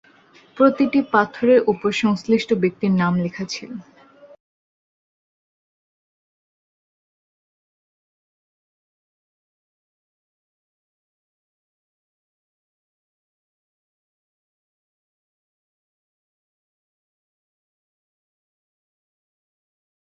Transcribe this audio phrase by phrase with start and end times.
[0.57, 3.71] প্রতিটি পাথরের উপর সংশ্লিষ্ট ব্যক্তির নাম লেখা ছিল।